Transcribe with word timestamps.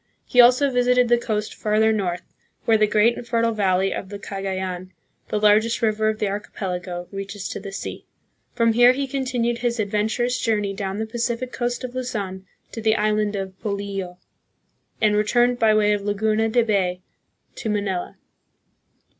He 0.25 0.41
also 0.41 0.71
visited 0.71 1.09
the 1.09 1.17
coast 1.19 1.53
farther 1.53 1.93
north, 1.93 2.23
where 2.65 2.75
the 2.75 2.87
great 2.87 3.15
and 3.19 3.27
fertile 3.27 3.51
valley 3.51 3.93
of 3.93 4.09
the 4.09 4.17
Cagayan, 4.17 4.89
the 5.27 5.39
largest 5.39 5.83
river 5.83 6.09
of 6.09 6.17
the 6.17 6.27
archipelago, 6.27 7.07
reaches 7.11 7.47
to 7.49 7.59
the 7.59 7.71
sea. 7.71 8.07
From 8.55 8.73
here 8.73 8.93
he 8.93 9.05
continued 9.05 9.59
his 9.59 9.79
adventurous 9.79 10.39
journey 10.39 10.73
down 10.73 10.97
the 10.97 11.05
Pacific 11.05 11.51
coast 11.53 11.83
of 11.83 11.93
Luzon 11.93 12.47
to 12.71 12.81
the 12.81 12.95
island 12.95 13.35
of 13.35 13.59
Polillo, 13.61 14.17
and 14.99 15.15
returned 15.15 15.59
by 15.59 15.71
way 15.71 15.93
of 15.93 16.01
Laguna 16.01 16.49
de 16.49 16.63
Bay 16.63 17.01
to 17.53 17.69
Manila. 17.69 18.17